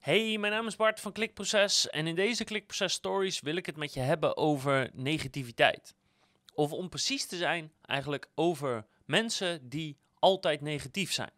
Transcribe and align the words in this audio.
Hey, 0.00 0.38
mijn 0.38 0.52
naam 0.52 0.66
is 0.66 0.76
Bart 0.76 1.00
van 1.00 1.12
Klikproces 1.12 1.88
en 1.90 2.06
in 2.06 2.14
deze 2.14 2.44
Klikproces 2.44 2.92
Stories 2.92 3.40
wil 3.40 3.56
ik 3.56 3.66
het 3.66 3.76
met 3.76 3.94
je 3.94 4.00
hebben 4.00 4.36
over 4.36 4.90
negativiteit. 4.92 5.94
Of 6.54 6.72
om 6.72 6.88
precies 6.88 7.26
te 7.26 7.36
zijn, 7.36 7.72
eigenlijk 7.84 8.28
over 8.34 8.86
mensen 9.04 9.68
die 9.68 9.96
altijd 10.18 10.60
negatief 10.60 11.12
zijn. 11.12 11.30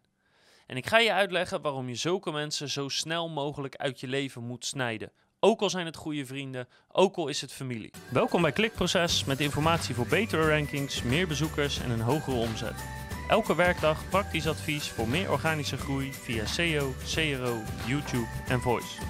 En 0.67 0.77
ik 0.77 0.85
ga 0.85 0.97
je 0.97 1.13
uitleggen 1.13 1.61
waarom 1.61 1.89
je 1.89 1.95
zulke 1.95 2.31
mensen 2.31 2.69
zo 2.69 2.89
snel 2.89 3.29
mogelijk 3.29 3.75
uit 3.75 3.99
je 3.99 4.07
leven 4.07 4.43
moet 4.43 4.65
snijden. 4.65 5.11
Ook 5.39 5.61
al 5.61 5.69
zijn 5.69 5.85
het 5.85 5.95
goede 5.95 6.25
vrienden, 6.25 6.67
ook 6.87 7.15
al 7.15 7.27
is 7.27 7.41
het 7.41 7.51
familie. 7.51 7.91
Welkom 8.09 8.41
bij 8.41 8.51
Klikproces 8.51 9.23
met 9.23 9.39
informatie 9.39 9.95
voor 9.95 10.07
betere 10.07 10.49
rankings, 10.49 11.01
meer 11.01 11.27
bezoekers 11.27 11.79
en 11.79 11.89
een 11.89 12.01
hogere 12.01 12.37
omzet. 12.37 13.02
Elke 13.33 13.55
werkdag 13.55 14.09
praktisch 14.09 14.47
advies 14.47 14.89
voor 14.89 15.07
meer 15.07 15.31
organische 15.31 15.77
groei 15.77 16.13
via 16.13 16.45
SEO, 16.45 16.93
CRO, 17.13 17.61
YouTube 17.87 18.27
en 18.47 18.61
Voice. 18.61 19.01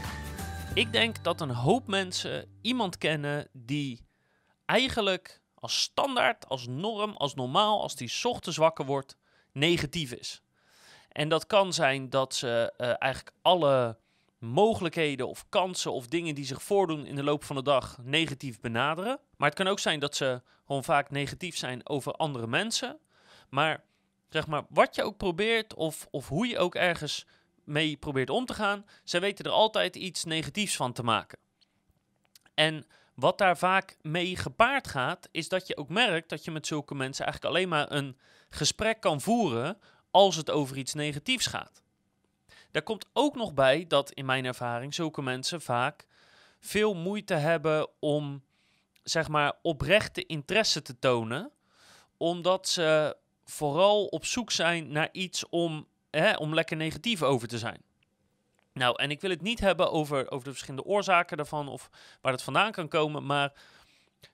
Ik 0.74 0.92
denk 0.92 1.24
dat 1.24 1.42
een 1.42 1.50
hoop 1.50 1.88
mensen 1.88 2.60
iemand 2.62 2.98
kennen 2.98 3.48
die 3.52 4.06
eigenlijk 4.66 5.42
als 5.56 5.82
standaard, 5.82 6.48
als 6.48 6.68
norm, 6.68 7.12
als 7.12 7.34
normaal, 7.34 7.82
als 7.82 7.96
die 7.96 8.12
ochtends 8.24 8.58
wakker 8.58 8.86
wordt, 8.86 9.18
negatief 9.52 10.12
is. 10.12 10.42
En 11.10 11.30
dat 11.30 11.48
kan 11.48 11.74
zijn 11.74 12.10
dat 12.10 12.36
ze 12.36 12.74
uh, 12.78 12.88
eigenlijk 12.88 13.36
alle 13.42 13.98
mogelijkheden 14.40 15.28
of 15.28 15.46
kansen 15.50 15.94
of 15.94 16.08
dingen 16.08 16.36
die 16.36 16.46
zich 16.46 16.64
voordoen 16.64 17.06
in 17.06 17.16
de 17.16 17.24
loop 17.24 17.44
van 17.44 17.56
de 17.56 17.64
dag 17.64 17.98
negatief 18.02 18.60
benaderen. 18.60 19.20
Maar 19.38 19.50
het 19.50 19.58
kan 19.58 19.68
ook 19.68 19.80
zijn 19.80 20.00
dat 20.00 20.16
ze 20.16 20.42
gewoon 20.66 20.84
vaak 20.84 21.10
negatief 21.10 21.58
zijn 21.58 21.90
over 21.90 22.14
andere 22.14 22.48
mensen. 22.48 23.00
Maar 23.50 23.84
zeg 24.34 24.48
maar, 24.48 24.64
wat 24.70 24.96
je 24.96 25.04
ook 25.04 25.18
probeert 25.18 25.74
of, 25.74 26.08
of 26.12 26.28
hoe 26.28 26.48
je 26.48 26.58
ook 26.58 26.76
ergens 26.76 27.26
mee 27.64 27.98
probeert 27.98 28.30
om 28.30 28.46
te 28.46 28.54
gaan, 28.54 28.86
zij 29.04 29.20
weten 29.20 29.46
er 29.46 29.52
altijd 29.52 29.96
iets 29.96 30.24
negatiefs 30.24 30.76
van 30.76 30.94
te 30.94 31.04
maken. 31.04 31.40
En 32.54 32.86
wat 33.14 33.38
daar 33.38 33.58
vaak 33.58 33.98
mee 34.02 34.38
gepaard 34.38 34.88
gaat, 34.88 35.30
is 35.32 35.50
dat 35.50 35.68
je 35.68 35.78
ook 35.78 35.90
merkt 35.90 36.30
dat 36.30 36.44
je 36.44 36.52
met 36.52 36.68
zulke 36.68 36.96
mensen 36.96 37.26
eigenlijk 37.26 37.56
alleen 37.56 37.70
maar 37.70 37.92
een 37.92 38.18
gesprek 38.50 39.00
kan 39.00 39.22
voeren 39.22 39.78
als 40.12 40.36
het 40.36 40.50
over 40.50 40.78
iets 40.78 40.94
negatiefs 40.94 41.46
gaat. 41.46 41.82
Daar 42.72 42.84
komt 42.84 43.06
ook 43.14 43.36
nog 43.36 43.54
bij 43.54 43.86
dat 43.88 44.12
in 44.12 44.26
mijn 44.26 44.46
ervaring 44.46 44.94
zulke 44.94 45.22
mensen 45.22 45.62
vaak 45.62 46.06
veel 46.60 46.94
moeite 46.94 47.34
hebben 47.34 47.90
om 48.00 48.44
zeg 49.04 49.28
maar 49.28 49.54
oprechte 49.62 50.26
interesse 50.26 50.82
te 50.82 51.00
tonen, 51.00 51.52
omdat 52.18 52.68
ze 52.68 53.18
vooral 53.54 54.06
op 54.06 54.26
zoek 54.26 54.52
zijn 54.52 54.92
naar 54.92 55.10
iets 55.12 55.50
om, 55.50 55.88
hè, 56.10 56.34
om 56.36 56.54
lekker 56.54 56.78
negatief 56.78 57.24
over 57.24 57.48
te 57.48 57.58
zijn. 57.58 57.82
Nou, 58.74 59.02
en 59.02 59.12
ik 59.12 59.22
wil 59.22 59.30
het 59.30 59.42
niet 59.42 59.60
hebben 59.60 59.92
over, 59.92 60.32
over 60.32 60.44
de 60.44 60.52
verschillende 60.52 60.90
oorzaken 60.90 61.38
daarvan 61.38 61.68
of 61.68 61.90
waar 62.22 62.32
het 62.32 62.44
vandaan 62.44 62.72
kan 62.72 62.88
komen, 62.88 63.26
maar 63.26 63.54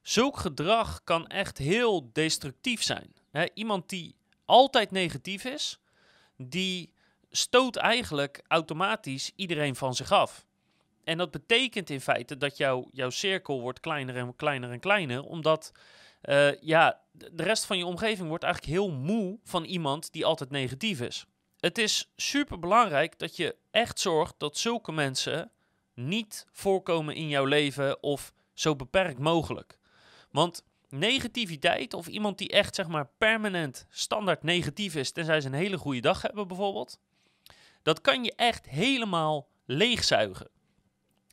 zulk 0.02 0.38
gedrag 0.38 1.04
kan 1.04 1.28
echt 1.28 1.58
heel 1.58 2.10
destructief 2.14 2.84
zijn. 2.84 3.14
Hè, 3.32 3.46
iemand 3.54 3.90
die 3.90 4.16
altijd 4.46 4.92
negatief 4.92 5.44
is, 5.44 5.80
die 6.38 6.94
stoot 7.30 7.76
eigenlijk 7.76 8.44
automatisch 8.48 9.32
iedereen 9.36 9.76
van 9.76 9.96
zich 9.96 10.12
af. 10.12 10.46
En 11.04 11.18
dat 11.18 11.32
betekent 11.32 11.90
in 11.90 12.02
feite 12.02 12.38
dat 12.38 12.58
jouw 12.58 12.88
jouw 12.92 13.10
cirkel 13.10 13.62
wordt 13.62 13.80
kleiner 13.80 14.18
en 14.18 14.36
kleiner 14.36 14.72
en 14.72 14.80
kleiner, 14.80 15.24
omdat 15.24 15.72
uh, 16.24 16.62
ja, 16.62 17.02
de 17.12 17.44
rest 17.44 17.66
van 17.66 17.78
je 17.78 17.86
omgeving 17.86 18.28
wordt 18.28 18.44
eigenlijk 18.44 18.74
heel 18.74 18.92
moe 18.92 19.40
van 19.44 19.64
iemand 19.64 20.12
die 20.12 20.26
altijd 20.26 20.50
negatief 20.50 21.02
is. 21.02 21.26
Het 21.60 21.78
is 21.78 22.12
super 22.16 22.60
belangrijk 22.60 23.20
dat 23.20 23.36
je 23.36 23.56
echt 23.72 24.00
zorgt 24.00 24.36
dat 24.38 24.58
zulke 24.58 24.92
mensen 24.92 25.52
niet 25.94 26.46
voorkomen 26.52 27.16
in 27.16 27.28
jouw 27.28 27.46
leven 27.46 28.04
of 28.04 28.34
zo 28.54 28.76
beperkt 28.76 29.20
mogelijk. 29.20 29.78
Want 30.32 30.64
negativiteit 30.90 31.94
of 31.94 32.08
iemand 32.08 32.38
die 32.38 32.50
echt 32.50 32.76
zeg 32.76 32.88
maar 32.88 33.10
permanent 33.18 33.86
standaard 33.90 34.44
negatief 34.44 34.96
is, 34.96 35.12
tenzij 35.12 35.42
ze 35.42 35.48
een 35.48 35.54
hele 35.54 35.78
goede 35.78 36.02
dag 36.02 36.22
hebben 36.22 36.48
bijvoorbeeld, 36.48 37.00
dat 37.82 38.02
kan 38.02 38.24
je 38.24 38.34
echt 38.36 38.70
helemaal 38.70 39.48
leegzuigen. 39.66 40.50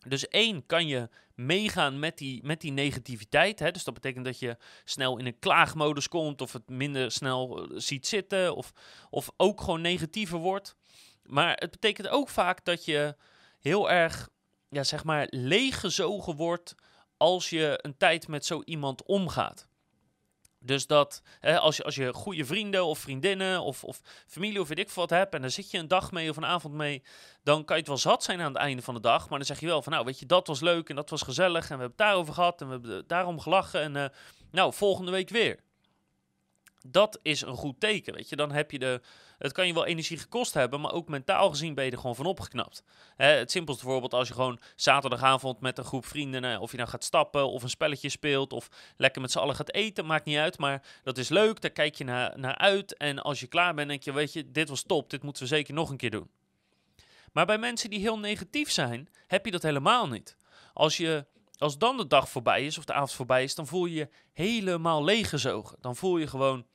Dus 0.09 0.29
één, 0.29 0.67
kan 0.67 0.87
je 0.87 1.09
meegaan 1.37 1.99
met 1.99 2.19
die, 2.19 2.45
met 2.45 2.61
die 2.61 2.73
negativiteit. 2.73 3.59
Hè? 3.59 3.71
Dus 3.71 3.85
dat 3.85 3.95
betekent 3.95 4.25
dat 4.25 4.39
je 4.39 4.57
snel 4.85 5.19
in 5.19 5.27
een 5.27 5.39
klaagmodus 5.39 6.09
komt 6.09 6.41
of 6.41 6.53
het 6.53 6.69
minder 6.69 7.13
snel 7.13 7.59
eh, 7.59 7.79
ziet 7.79 8.07
zitten 8.07 8.57
of, 8.57 8.73
of 9.11 9.31
ook 9.37 9.61
gewoon 9.61 9.81
negatiever 9.81 10.39
wordt. 10.39 10.77
Maar 11.23 11.53
het 11.55 11.71
betekent 11.71 12.09
ook 12.09 12.29
vaak 12.29 12.65
dat 12.65 12.85
je 12.85 13.17
heel 13.61 13.91
erg, 13.91 14.29
ja, 14.69 14.85
zeg 14.85 15.05
maar, 15.05 15.27
leeggezogen 15.31 16.37
wordt 16.37 16.75
als 17.17 17.51
je 17.51 17.79
een 17.83 17.97
tijd 17.97 18.29
met 18.29 18.47
zo 18.47 18.63
iemand 18.65 19.05
omgaat. 19.05 19.66
Dus 20.59 20.87
dat 20.87 21.23
hè, 21.41 21.59
als, 21.59 21.77
je, 21.77 21.85
als 21.85 21.95
je 21.95 22.13
goede 22.13 22.45
vrienden 22.45 22.85
of 22.85 22.99
vriendinnen 22.99 23.61
of, 23.61 23.85
of 23.85 24.01
familie 24.27 24.61
of 24.61 24.69
weet 24.69 24.79
ik 24.79 24.91
wat 24.91 25.11
hebt 25.11 25.35
en 25.35 25.41
dan 25.41 25.51
zit 25.51 25.71
je 25.71 25.79
een 25.79 25.89
dag 25.89 26.13
mee 26.13 26.31
of 26.31 26.37
een 26.37 26.45
avond 26.45 26.75
mee, 26.75 27.03
dan 27.43 27.65
kan 27.65 27.77
je 27.77 27.81
het 27.81 27.91
wel 27.91 27.99
zat 27.99 28.23
zijn 28.23 28.41
aan 28.41 28.53
het 28.53 28.63
einde 28.63 28.83
van 28.83 28.95
de 28.95 29.01
dag. 29.01 29.29
Maar 29.29 29.39
dan 29.39 29.47
zeg 29.47 29.61
je 29.61 29.67
wel 29.67 29.83
van 29.83 29.93
nou 29.93 30.05
weet 30.05 30.19
je, 30.19 30.27
dat 30.27 30.47
was 30.47 30.61
leuk 30.61 30.89
en 30.89 30.97
dat 30.97 31.11
was 31.11 31.23
gezellig 31.23 31.63
en 31.63 31.77
we 31.77 31.83
hebben 31.83 31.89
het 31.89 31.99
daarover 31.99 32.35
gehad 32.35 32.61
en 32.61 32.67
we 32.67 32.73
hebben 32.73 33.05
daarom 33.07 33.41
gelachen 33.41 33.81
en 33.81 33.95
uh, 33.95 34.05
nou 34.51 34.73
volgende 34.73 35.11
week 35.11 35.29
weer. 35.29 35.65
Dat 36.89 37.19
is 37.23 37.41
een 37.41 37.57
goed 37.57 37.81
teken, 37.81 38.15
weet 38.15 38.29
je. 38.29 38.37
Dan 38.37 38.53
heb 38.53 38.71
je 38.71 38.79
de, 38.79 39.01
het 39.39 39.53
kan 39.53 39.67
je 39.67 39.75
wel 39.75 39.87
energie 39.87 40.19
gekost 40.19 40.55
hebben, 40.55 40.81
maar 40.81 40.93
ook 40.93 41.09
mentaal 41.09 41.51
gezien 41.51 41.75
ben 41.75 41.85
je 41.85 41.91
er 41.91 41.99
gewoon 41.99 42.17
van 42.17 42.27
opgeknapt. 42.27 42.83
Hè, 43.17 43.27
het 43.27 43.51
simpelste 43.51 43.85
voorbeeld 43.85 44.15
als 44.15 44.29
je 44.29 44.35
gewoon 44.35 44.61
zaterdagavond 44.77 45.61
met 45.61 45.79
een 45.79 45.85
groep 45.85 46.07
vrienden, 46.07 46.45
eh, 46.45 46.61
of 46.61 46.71
je 46.71 46.77
nou 46.77 46.89
gaat 46.89 47.05
stappen 47.05 47.51
of 47.51 47.63
een 47.63 47.69
spelletje 47.69 48.09
speelt 48.09 48.53
of 48.53 48.69
lekker 48.97 49.21
met 49.21 49.31
z'n 49.31 49.39
allen 49.39 49.55
gaat 49.55 49.73
eten, 49.73 50.07
maakt 50.07 50.25
niet 50.25 50.39
uit. 50.39 50.59
Maar 50.59 50.83
dat 51.03 51.19
is 51.19 51.29
leuk, 51.29 51.61
daar 51.61 51.71
kijk 51.71 51.95
je 51.95 52.05
naar, 52.05 52.39
naar 52.39 52.57
uit. 52.57 52.97
En 52.97 53.19
als 53.19 53.41
je 53.41 53.47
klaar 53.47 53.75
bent, 53.75 53.89
denk 53.89 54.03
je, 54.03 54.13
weet 54.13 54.33
je, 54.33 54.51
dit 54.51 54.69
was 54.69 54.83
top, 54.83 55.11
dit 55.11 55.23
moeten 55.23 55.43
we 55.43 55.49
zeker 55.49 55.75
nog 55.75 55.91
een 55.91 55.97
keer 55.97 56.11
doen. 56.11 56.31
Maar 57.33 57.47
bij 57.47 57.59
mensen 57.59 57.91
die 57.91 58.01
heel 58.01 58.19
negatief 58.19 58.71
zijn, 58.71 59.09
heb 59.27 59.45
je 59.45 59.51
dat 59.51 59.63
helemaal 59.63 60.09
niet. 60.09 60.37
Als 60.73 60.97
je 60.97 61.27
als 61.59 61.79
dan 61.79 61.97
de 61.97 62.07
dag 62.07 62.29
voorbij 62.29 62.67
is 62.67 62.79
of 62.79 62.85
de 62.85 62.93
avond 62.93 63.13
voorbij 63.13 63.43
is, 63.43 63.55
dan 63.55 63.67
voel 63.67 63.87
je 63.87 63.95
je 63.95 64.09
helemaal 64.33 65.05
leeggezogen. 65.05 65.79
Dan 65.81 65.97
voel 65.97 66.19
je 66.19 66.27
gewoon 66.27 66.67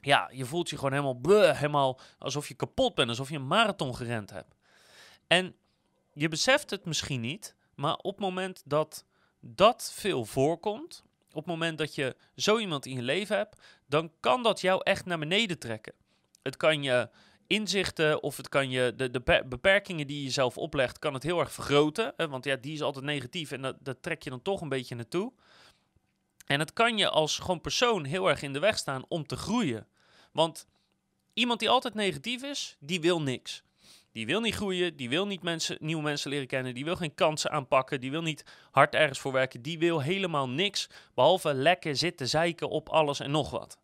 ja, 0.00 0.30
je 0.32 0.44
voelt 0.44 0.70
je 0.70 0.76
gewoon 0.76 0.92
helemaal, 0.92 1.14
bleh, 1.14 1.56
helemaal 1.56 2.00
alsof 2.18 2.48
je 2.48 2.54
kapot 2.54 2.94
bent, 2.94 3.08
alsof 3.08 3.30
je 3.30 3.36
een 3.36 3.46
marathon 3.46 3.96
gerend 3.96 4.30
hebt. 4.30 4.54
En 5.26 5.54
je 6.12 6.28
beseft 6.28 6.70
het 6.70 6.84
misschien 6.84 7.20
niet, 7.20 7.54
maar 7.74 7.96
op 7.96 8.12
het 8.12 8.20
moment 8.20 8.62
dat 8.64 9.04
dat 9.40 9.92
veel 9.94 10.24
voorkomt, 10.24 11.04
op 11.28 11.34
het 11.34 11.46
moment 11.46 11.78
dat 11.78 11.94
je 11.94 12.16
zo 12.34 12.58
iemand 12.58 12.86
in 12.86 12.94
je 12.94 13.02
leven 13.02 13.36
hebt, 13.36 13.60
dan 13.86 14.12
kan 14.20 14.42
dat 14.42 14.60
jou 14.60 14.80
echt 14.84 15.04
naar 15.04 15.18
beneden 15.18 15.58
trekken. 15.58 15.92
Het 16.42 16.56
kan 16.56 16.82
je 16.82 17.08
inzichten 17.46 18.22
of 18.22 18.36
het 18.36 18.48
kan 18.48 18.70
je 18.70 18.94
de, 18.96 19.10
de 19.10 19.44
beperkingen 19.48 20.06
die 20.06 20.22
je 20.22 20.30
zelf 20.30 20.58
oplegt, 20.58 20.98
kan 20.98 21.14
het 21.14 21.22
heel 21.22 21.40
erg 21.40 21.52
vergroten. 21.52 22.12
Hè, 22.16 22.28
want 22.28 22.44
ja, 22.44 22.56
die 22.56 22.72
is 22.72 22.82
altijd 22.82 23.04
negatief 23.04 23.50
en 23.50 23.62
dat, 23.62 23.76
dat 23.80 24.02
trek 24.02 24.22
je 24.22 24.30
dan 24.30 24.42
toch 24.42 24.60
een 24.60 24.68
beetje 24.68 24.94
naartoe. 24.94 25.32
En 26.48 26.58
het 26.58 26.72
kan 26.72 26.98
je 26.98 27.08
als 27.08 27.38
gewoon 27.38 27.60
persoon 27.60 28.04
heel 28.04 28.28
erg 28.28 28.42
in 28.42 28.52
de 28.52 28.58
weg 28.58 28.78
staan 28.78 29.04
om 29.08 29.26
te 29.26 29.36
groeien. 29.36 29.86
Want 30.32 30.66
iemand 31.32 31.60
die 31.60 31.68
altijd 31.68 31.94
negatief 31.94 32.42
is, 32.42 32.76
die 32.80 33.00
wil 33.00 33.22
niks. 33.22 33.62
Die 34.12 34.26
wil 34.26 34.40
niet 34.40 34.54
groeien, 34.54 34.96
die 34.96 35.08
wil 35.08 35.26
niet 35.26 35.42
mensen, 35.42 35.76
nieuwe 35.80 36.02
mensen 36.02 36.30
leren 36.30 36.46
kennen, 36.46 36.74
die 36.74 36.84
wil 36.84 36.96
geen 36.96 37.14
kansen 37.14 37.50
aanpakken, 37.50 38.00
die 38.00 38.10
wil 38.10 38.22
niet 38.22 38.44
hard 38.70 38.94
ergens 38.94 39.18
voor 39.18 39.32
werken, 39.32 39.62
die 39.62 39.78
wil 39.78 40.00
helemaal 40.00 40.48
niks 40.48 40.88
behalve 41.14 41.54
lekker 41.54 41.96
zitten 41.96 42.28
zeiken 42.28 42.68
op 42.68 42.88
alles 42.88 43.20
en 43.20 43.30
nog 43.30 43.50
wat. 43.50 43.78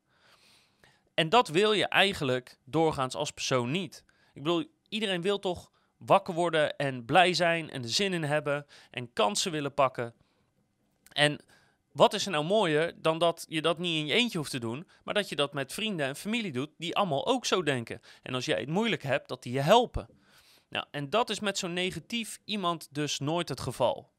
En 1.14 1.28
dat 1.28 1.48
wil 1.48 1.72
je 1.72 1.86
eigenlijk 1.86 2.58
doorgaans 2.64 3.14
als 3.14 3.30
persoon 3.30 3.70
niet. 3.70 4.04
Ik 4.34 4.42
bedoel, 4.42 4.64
iedereen 4.88 5.22
wil 5.22 5.38
toch 5.38 5.70
wakker 5.98 6.34
worden 6.34 6.76
en 6.76 7.04
blij 7.04 7.34
zijn 7.34 7.70
en 7.70 7.88
zin 7.88 8.12
in 8.12 8.24
hebben 8.24 8.66
en 8.90 9.12
kansen 9.12 9.52
willen 9.52 9.74
pakken. 9.74 10.14
En 11.12 11.40
wat 11.94 12.14
is 12.14 12.24
er 12.24 12.30
nou 12.30 12.44
mooier 12.44 12.92
dan 12.96 13.18
dat 13.18 13.46
je 13.48 13.62
dat 13.62 13.78
niet 13.78 13.98
in 13.98 14.06
je 14.06 14.12
eentje 14.12 14.38
hoeft 14.38 14.50
te 14.50 14.58
doen, 14.58 14.88
maar 15.04 15.14
dat 15.14 15.28
je 15.28 15.36
dat 15.36 15.52
met 15.52 15.72
vrienden 15.72 16.06
en 16.06 16.16
familie 16.16 16.52
doet 16.52 16.70
die 16.78 16.96
allemaal 16.96 17.26
ook 17.26 17.46
zo 17.46 17.62
denken. 17.62 18.00
En 18.22 18.34
als 18.34 18.44
jij 18.44 18.60
het 18.60 18.68
moeilijk 18.68 19.02
hebt, 19.02 19.28
dat 19.28 19.42
die 19.42 19.52
je 19.52 19.60
helpen. 19.60 20.08
Nou, 20.68 20.86
en 20.90 21.10
dat 21.10 21.30
is 21.30 21.40
met 21.40 21.58
zo'n 21.58 21.72
negatief 21.72 22.38
iemand 22.44 22.88
dus 22.90 23.18
nooit 23.18 23.48
het 23.48 23.60
geval. 23.60 24.10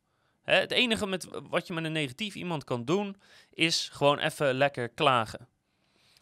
Hè, 0.43 0.55
het 0.55 0.71
enige 0.71 1.07
met, 1.07 1.27
wat 1.49 1.67
je 1.67 1.73
met 1.73 1.83
een 1.83 1.91
negatief 1.91 2.35
iemand 2.35 2.63
kan 2.63 2.85
doen, 2.85 3.15
is 3.53 3.89
gewoon 3.91 4.19
even 4.19 4.53
lekker 4.53 4.89
klagen. 4.89 5.47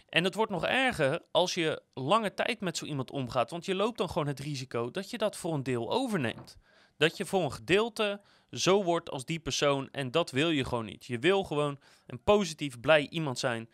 En 0.10 0.24
het 0.24 0.36
wordt 0.36 0.52
nog 0.52 0.66
erger 0.66 1.22
als 1.32 1.54
je 1.54 1.82
lange 1.94 2.34
tijd 2.34 2.60
met 2.60 2.78
zo 2.78 2.86
iemand 2.86 3.12
omgaat, 3.12 3.50
want 3.50 3.66
je 3.66 3.76
loopt 3.76 3.98
dan 3.98 4.10
gewoon 4.10 4.28
het 4.28 4.40
risico 4.40 4.92
dat 4.92 5.10
je 5.10 5.18
dat 5.18 5.38
voor 5.38 5.54
een 5.54 5.64
deel 5.64 5.92
overneemt. 5.92 6.58
Dat 6.98 7.18
je 7.18 7.26
voor 7.26 7.44
een 7.44 7.52
gedeelte 7.52 8.22
zo 8.52 8.84
wordt 8.84 9.10
als 9.10 9.26
die 9.26 9.40
persoon. 9.40 9.90
En 9.92 10.12
dat 10.12 10.32
wil 10.32 10.50
je 10.50 10.66
gewoon 10.66 10.86
niet. 10.86 11.06
Je 11.06 11.20
wil 11.20 11.44
gewoon 11.44 11.80
een 12.06 12.24
positief, 12.24 12.80
blij 12.80 13.08
iemand 13.10 13.40
zijn. 13.40 13.70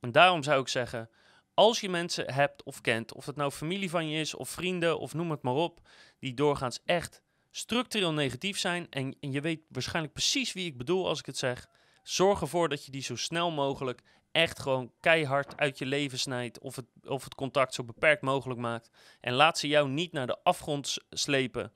En 0.00 0.12
daarom 0.12 0.42
zou 0.42 0.60
ik 0.60 0.68
zeggen, 0.68 1.10
als 1.54 1.80
je 1.80 1.88
mensen 1.88 2.32
hebt 2.32 2.62
of 2.62 2.80
kent, 2.80 3.14
of 3.14 3.26
het 3.26 3.36
nou 3.36 3.50
familie 3.50 3.90
van 3.90 4.08
je 4.08 4.20
is, 4.20 4.34
of 4.34 4.48
vrienden, 4.48 4.98
of 4.98 5.14
noem 5.14 5.30
het 5.30 5.42
maar 5.42 5.54
op, 5.54 5.80
die 6.18 6.34
doorgaans 6.34 6.80
echt 6.84 7.22
structureel 7.50 8.12
negatief 8.12 8.58
zijn, 8.58 8.86
en, 8.90 9.16
en 9.20 9.32
je 9.32 9.40
weet 9.40 9.60
waarschijnlijk 9.68 10.14
precies 10.14 10.52
wie 10.52 10.66
ik 10.66 10.76
bedoel 10.76 11.08
als 11.08 11.18
ik 11.18 11.26
het 11.26 11.38
zeg, 11.38 11.68
zorg 12.02 12.40
ervoor 12.40 12.68
dat 12.68 12.84
je 12.84 12.90
die 12.90 13.02
zo 13.02 13.16
snel 13.16 13.50
mogelijk 13.50 14.02
echt 14.32 14.58
gewoon 14.58 14.92
keihard 15.00 15.56
uit 15.56 15.78
je 15.78 15.86
leven 15.86 16.18
snijdt 16.18 16.58
of 16.58 16.76
het, 16.76 16.86
of 17.04 17.24
het 17.24 17.34
contact 17.34 17.74
zo 17.74 17.84
beperkt 17.84 18.22
mogelijk 18.22 18.60
maakt. 18.60 18.90
En 19.20 19.32
laat 19.32 19.58
ze 19.58 19.68
jou 19.68 19.88
niet 19.88 20.12
naar 20.12 20.26
de 20.26 20.42
afgrond 20.42 20.96
slepen. 21.10 21.72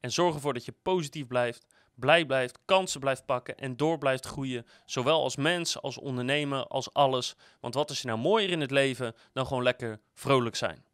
En 0.00 0.12
zorg 0.12 0.34
ervoor 0.34 0.54
dat 0.54 0.64
je 0.64 0.74
positief 0.82 1.26
blijft, 1.26 1.66
blij 1.94 2.26
blijft, 2.26 2.58
kansen 2.64 3.00
blijft 3.00 3.26
pakken 3.26 3.56
en 3.56 3.76
door 3.76 3.98
blijft 3.98 4.26
groeien. 4.26 4.66
Zowel 4.86 5.22
als 5.22 5.36
mens, 5.36 5.80
als 5.80 5.98
ondernemer, 5.98 6.66
als 6.66 6.92
alles. 6.92 7.36
Want 7.60 7.74
wat 7.74 7.90
is 7.90 8.00
er 8.00 8.06
nou 8.06 8.18
mooier 8.18 8.50
in 8.50 8.60
het 8.60 8.70
leven 8.70 9.14
dan 9.32 9.46
gewoon 9.46 9.62
lekker 9.62 10.00
vrolijk 10.14 10.56
zijn? 10.56 10.87